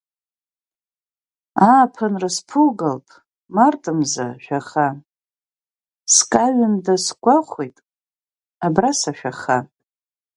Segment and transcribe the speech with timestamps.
[1.71, 3.09] Ааԥынра сԥугалт,
[3.55, 4.87] март мза жәаха,
[6.13, 7.77] скаҩында сгәахәит
[8.65, 9.59] абра сашәаха.